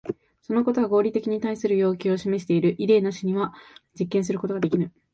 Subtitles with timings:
[0.41, 2.73] そのことは合理性に対する要求を示している。
[2.79, 3.53] イデーなしには
[3.93, 4.91] 実験することができぬ。